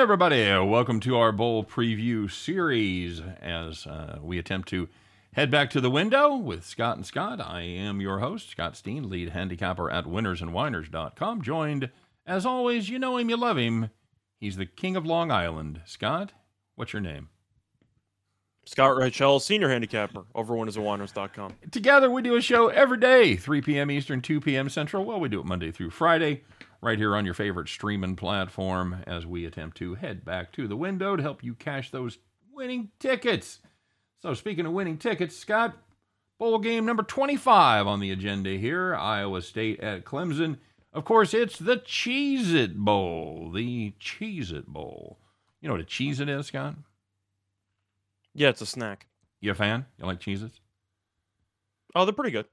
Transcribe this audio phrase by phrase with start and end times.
[0.00, 0.50] everybody.
[0.50, 4.88] Welcome to our bowl preview series as uh, we attempt to
[5.34, 7.38] head back to the window with Scott and Scott.
[7.38, 11.42] I am your host, Scott Steen, lead handicapper at winnersandwhiners.com.
[11.42, 11.90] Joined,
[12.24, 13.90] as always, you know him, you love him.
[14.38, 15.82] He's the king of Long Island.
[15.84, 16.32] Scott,
[16.76, 17.28] what's your name?
[18.64, 21.56] Scott Reichel, senior handicapper over winnersandwhiners.com.
[21.70, 23.90] Together, we do a show every day, 3 p.m.
[23.90, 24.70] Eastern, 2 p.m.
[24.70, 25.04] Central.
[25.04, 26.42] Well, we do it Monday through Friday
[26.82, 30.76] right here on your favorite streaming platform as we attempt to head back to the
[30.76, 32.18] window to help you cash those
[32.52, 33.60] winning tickets.
[34.20, 35.76] So, speaking of winning tickets, Scott,
[36.38, 40.58] bowl game number 25 on the agenda here Iowa State at Clemson.
[40.92, 43.50] Of course, it's the Cheez It Bowl.
[43.54, 45.18] The Cheez It Bowl.
[45.60, 46.74] You know what a Cheez It is, Scott?
[48.34, 49.06] Yeah, it's a snack.
[49.40, 49.86] You a fan?
[49.98, 50.60] You like Cheez Its?
[51.94, 52.46] Oh, they're pretty good.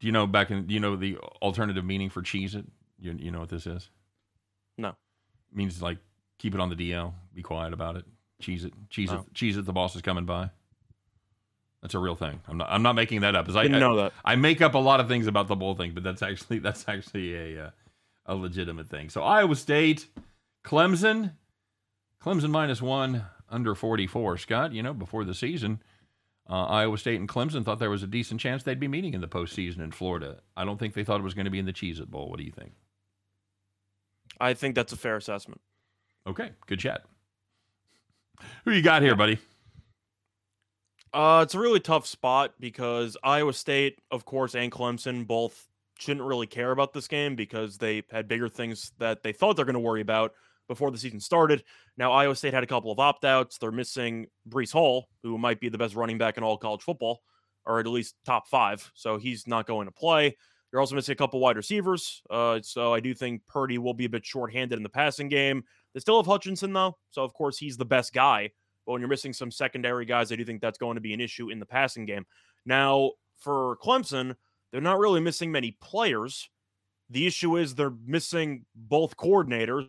[0.00, 2.66] Do you know back in, do you know the alternative meaning for Cheez It?
[2.98, 3.90] You you know what this is?
[4.78, 4.88] No.
[4.88, 5.98] It means like
[6.38, 7.12] keep it on the DL.
[7.34, 8.04] Be quiet about it.
[8.40, 8.72] Cheese it.
[8.90, 9.20] Cheese it.
[9.34, 9.64] Cheese it.
[9.64, 10.50] The boss is coming by.
[11.82, 12.40] That's a real thing.
[12.48, 12.68] I'm not.
[12.70, 13.48] I'm not making that up.
[13.48, 14.12] I didn't know that.
[14.24, 16.58] I, I make up a lot of things about the bowl thing, but that's actually
[16.60, 17.70] that's actually a uh,
[18.26, 19.08] a legitimate thing.
[19.08, 20.06] So Iowa State,
[20.64, 21.32] Clemson,
[22.22, 24.38] Clemson minus one under 44.
[24.38, 25.80] Scott, you know before the season,
[26.48, 29.20] uh, Iowa State and Clemson thought there was a decent chance they'd be meeting in
[29.20, 30.40] the postseason in Florida.
[30.56, 32.28] I don't think they thought it was going to be in the Cheez It Bowl.
[32.28, 32.72] What do you think?
[34.40, 35.60] I think that's a fair assessment.
[36.26, 37.02] Okay, good chat.
[38.64, 39.38] Who you got here, buddy?
[41.12, 45.66] Uh, it's a really tough spot because Iowa State, of course, and Clemson both
[45.98, 49.64] shouldn't really care about this game because they had bigger things that they thought they're
[49.64, 50.32] going to worry about
[50.68, 51.64] before the season started.
[51.96, 53.56] Now, Iowa State had a couple of opt outs.
[53.56, 57.22] They're missing Breece Hall, who might be the best running back in all college football,
[57.64, 58.90] or at least top five.
[58.94, 60.36] So he's not going to play.
[60.76, 62.20] You're also missing a couple wide receivers.
[62.28, 65.64] Uh, so I do think Purdy will be a bit shorthanded in the passing game.
[65.94, 66.98] They still have Hutchinson, though.
[67.12, 68.50] So, of course, he's the best guy.
[68.84, 71.20] But when you're missing some secondary guys, I do think that's going to be an
[71.22, 72.26] issue in the passing game.
[72.66, 74.36] Now, for Clemson,
[74.70, 76.46] they're not really missing many players.
[77.08, 79.88] The issue is they're missing both coordinators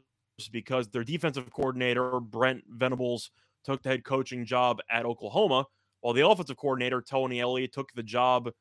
[0.53, 3.31] because their defensive coordinator, Brent Venables,
[3.65, 5.65] took the head coaching job at Oklahoma,
[5.99, 8.51] while the offensive coordinator, Tony Elliott, took the job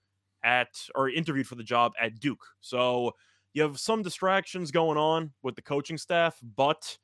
[0.46, 2.46] at or interviewed for the job at Duke.
[2.60, 3.12] So
[3.52, 6.96] you have some distractions going on with the coaching staff, but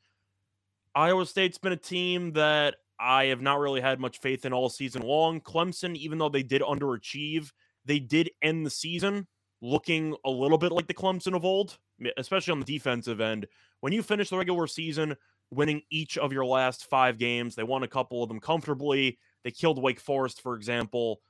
[0.94, 4.68] Iowa State's been a team that I have not really had much faith in all
[4.68, 5.40] season long.
[5.40, 7.50] Clemson, even though they did underachieve,
[7.84, 9.26] they did end the season
[9.60, 11.78] looking a little bit like the Clemson of old,
[12.16, 13.46] especially on the defensive end.
[13.80, 15.16] When you finish the regular season
[15.50, 19.18] winning each of your last five games, they won a couple of them comfortably.
[19.42, 21.20] They killed Wake Forest, for example.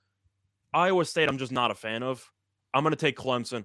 [0.74, 2.30] Iowa State, I'm just not a fan of.
[2.74, 3.64] I'm going to take Clemson.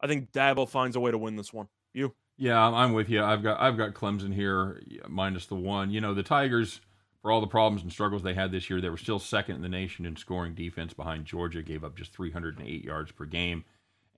[0.00, 1.68] I think Dabo finds a way to win this one.
[1.94, 2.14] You?
[2.36, 3.22] Yeah, I'm with you.
[3.22, 5.90] I've got I've got Clemson here minus the one.
[5.90, 6.80] You know, the Tigers,
[7.20, 9.62] for all the problems and struggles they had this year, they were still second in
[9.62, 11.62] the nation in scoring defense behind Georgia.
[11.62, 13.64] Gave up just 308 yards per game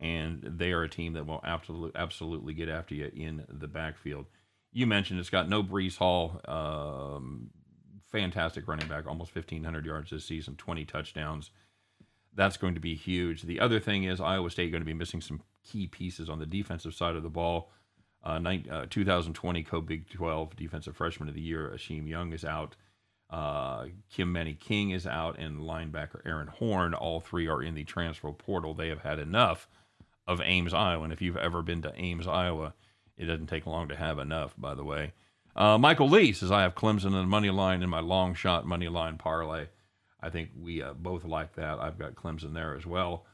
[0.00, 4.26] and they are a team that will absolutely absolutely get after you in the backfield.
[4.72, 7.50] You mentioned it's got no Breece Hall, um,
[8.10, 11.50] fantastic running back, almost 1,500 yards this season, 20 touchdowns.
[12.34, 13.42] That's going to be huge.
[13.42, 16.46] The other thing is Iowa State going to be missing some key pieces on the
[16.46, 17.70] defensive side of the ball.
[18.24, 18.40] Uh,
[18.70, 22.74] uh, 2020 Co Big 12 Defensive Freshman of the Year, Isheem Young is out.
[23.30, 26.94] Uh, Kym-Mani King is out, and linebacker Aaron Horn.
[26.94, 28.74] All three are in the transfer portal.
[28.74, 29.68] They have had enough
[30.26, 31.04] of Ames, Iowa.
[31.04, 32.74] And if you've ever been to Ames, Iowa,
[33.16, 35.12] it doesn't take long to have enough, by the way.
[35.56, 38.88] Uh, Michael Lee says, I have Clemson and money line in my long shot money
[38.88, 39.66] line parlay.
[40.24, 41.78] I think we uh, both like that.
[41.78, 43.26] I've got Clemson there as well.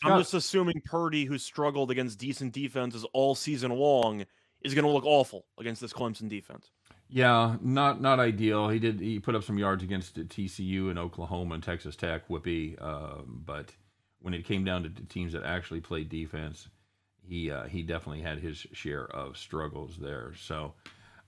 [0.00, 4.26] Scott, I'm just assuming Purdy, who struggled against decent defenses all season long,
[4.62, 6.70] is going to look awful against this Clemson defense.
[7.08, 8.68] Yeah, not not ideal.
[8.68, 12.76] He did he put up some yards against TCU and Oklahoma and Texas Tech, Whippy,
[12.80, 13.70] uh, but
[14.20, 16.68] when it came down to teams that actually played defense,
[17.22, 20.32] he uh, he definitely had his share of struggles there.
[20.36, 20.74] So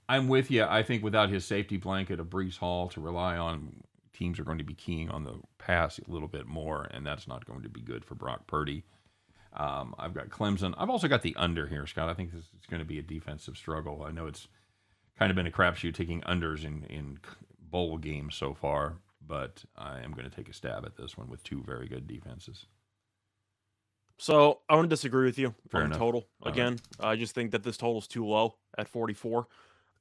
[0.09, 0.63] I'm with you.
[0.63, 3.83] I think without his safety blanket of Breece Hall to rely on,
[4.17, 7.27] teams are going to be keying on the pass a little bit more, and that's
[7.27, 8.83] not going to be good for Brock Purdy.
[9.53, 10.73] Um, I've got Clemson.
[10.77, 12.09] I've also got the under here, Scott.
[12.09, 14.03] I think this is going to be a defensive struggle.
[14.03, 14.47] I know it's
[15.17, 17.19] kind of been a crapshoot taking unders in in
[17.59, 21.29] bowl games so far, but I am going to take a stab at this one
[21.29, 22.65] with two very good defenses.
[24.19, 25.99] So I want to disagree with you Fair on enough.
[25.99, 26.27] total.
[26.43, 27.09] Again, right.
[27.11, 29.47] I just think that this total is too low at 44.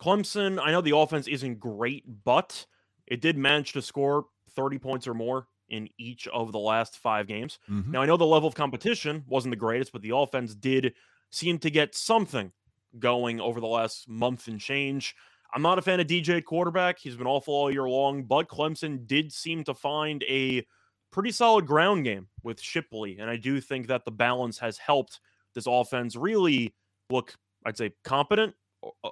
[0.00, 2.66] Clemson, I know the offense isn't great, but
[3.06, 7.26] it did manage to score 30 points or more in each of the last five
[7.26, 7.58] games.
[7.70, 7.93] Mm-hmm.
[7.93, 10.94] Now I know the level of competition wasn't the greatest, but the offense did
[11.31, 12.53] seem to get something
[12.99, 15.14] going over the last month and change.
[15.55, 16.99] I'm not a fan of DJ quarterback.
[16.99, 20.67] He's been awful all year long, but Clemson did seem to find a
[21.11, 23.19] pretty solid ground game with Shipley.
[23.19, 25.20] And I do think that the balance has helped
[25.55, 26.75] this offense really
[27.11, 28.55] look, I'd say, competent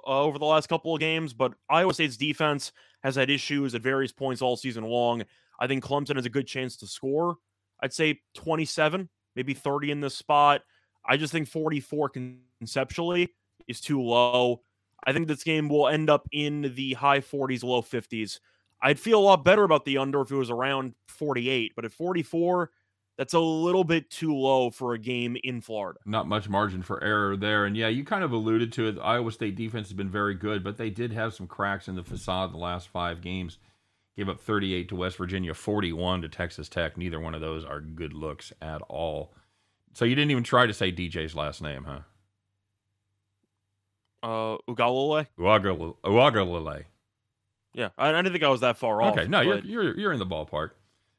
[0.05, 1.33] over the last couple of games.
[1.33, 2.71] But Iowa State's defense
[3.03, 5.23] has had issues at various points all season long.
[5.59, 7.37] I think Clemson has a good chance to score.
[7.81, 10.61] I'd say 27, maybe 30 in this spot.
[11.05, 12.11] I just think 44
[12.59, 13.33] conceptually
[13.67, 14.61] is too low.
[15.05, 18.39] I think this game will end up in the high 40s, low 50s.
[18.81, 21.91] I'd feel a lot better about the under if it was around 48, but at
[21.91, 22.71] 44,
[23.17, 25.99] that's a little bit too low for a game in Florida.
[26.05, 27.65] Not much margin for error there.
[27.65, 28.95] And yeah, you kind of alluded to it.
[28.95, 31.95] The Iowa State defense has been very good, but they did have some cracks in
[31.95, 33.57] the facade the last five games.
[34.17, 36.97] Gave up 38 to West Virginia, 41 to Texas Tech.
[36.97, 39.33] Neither one of those are good looks at all.
[39.93, 41.99] So you didn't even try to say DJ's last name, huh?
[44.23, 45.27] Uh, Ugalele?
[45.37, 46.85] Uagalele.
[47.73, 49.17] Yeah, I, I, didn't think I was that far off.
[49.17, 50.71] Okay, no, you're, you're you're in the ballpark.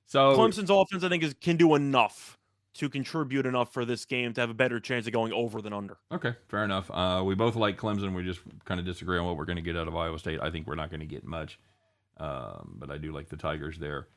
[0.06, 2.38] So Clemson's offense, I think, is can do enough
[2.74, 5.72] to contribute enough for this game to have a better chance of going over than
[5.72, 5.96] under.
[6.12, 6.90] Okay, fair enough.
[6.92, 8.14] Uh, we both like Clemson.
[8.14, 10.40] We just kind of disagree on what we're going to get out of Iowa State.
[10.42, 11.58] I think we're not going to get much,
[12.18, 14.08] um, but I do like the Tigers there.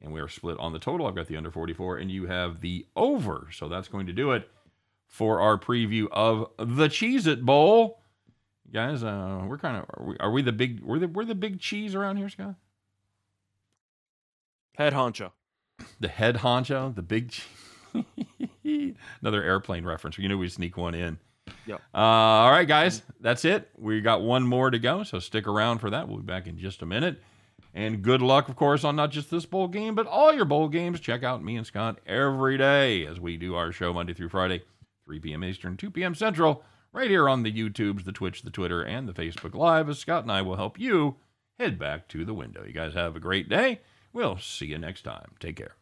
[0.00, 1.06] And we are split on the total.
[1.06, 3.48] I've got the under 44, and you have the over.
[3.52, 4.48] So that's going to do it
[5.06, 8.00] for our preview of the Cheez It Bowl.
[8.72, 11.34] Guys, uh, we're kind of are we, are we the big we're the we're the
[11.34, 12.56] big cheese around here, Scott?
[14.76, 15.32] Head honcho.
[16.00, 17.32] The head honcho, the big
[19.22, 20.18] Another airplane reference.
[20.18, 21.18] You know we sneak one in.
[21.66, 21.80] Yep.
[21.94, 23.70] Uh, all right, guys, that's it.
[23.76, 26.08] We got one more to go, so stick around for that.
[26.08, 27.22] We'll be back in just a minute.
[27.74, 30.68] And good luck, of course, on not just this bowl game, but all your bowl
[30.68, 31.00] games.
[31.00, 34.62] Check out me and Scott every day as we do our show Monday through Friday,
[35.06, 35.44] 3 p.m.
[35.44, 36.14] Eastern, 2 p.m.
[36.14, 36.62] Central,
[36.92, 40.22] right here on the YouTubes, the Twitch, the Twitter, and the Facebook Live, as Scott
[40.22, 41.16] and I will help you
[41.58, 42.64] head back to the window.
[42.64, 43.80] You guys have a great day.
[44.14, 45.32] We'll see you next time.
[45.40, 45.74] Take care.